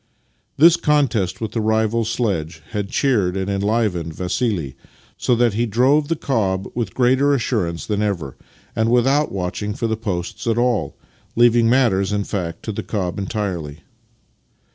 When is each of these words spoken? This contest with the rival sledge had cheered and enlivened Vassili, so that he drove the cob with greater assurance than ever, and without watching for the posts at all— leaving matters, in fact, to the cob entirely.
This 0.57 0.77
contest 0.77 1.39
with 1.39 1.51
the 1.51 1.61
rival 1.61 2.03
sledge 2.05 2.63
had 2.71 2.89
cheered 2.89 3.37
and 3.37 3.51
enlivened 3.51 4.15
Vassili, 4.15 4.75
so 5.15 5.35
that 5.35 5.53
he 5.53 5.67
drove 5.67 6.07
the 6.07 6.15
cob 6.15 6.67
with 6.73 6.95
greater 6.95 7.35
assurance 7.35 7.85
than 7.85 8.01
ever, 8.01 8.35
and 8.75 8.89
without 8.89 9.31
watching 9.31 9.75
for 9.75 9.85
the 9.85 9.95
posts 9.95 10.47
at 10.47 10.57
all— 10.57 10.95
leaving 11.35 11.69
matters, 11.69 12.11
in 12.11 12.23
fact, 12.23 12.63
to 12.63 12.71
the 12.71 12.81
cob 12.81 13.19
entirely. 13.19 13.81